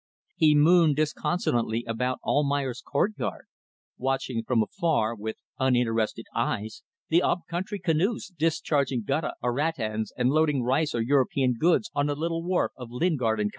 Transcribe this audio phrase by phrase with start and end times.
[0.35, 3.45] He mooned disconsolately about Almayer's courtyard,
[3.99, 10.31] watching from afar, with uninterested eyes, the up country canoes discharging guttah or rattans, and
[10.31, 13.49] loading rice or European goods on the little wharf of Lingard & Co.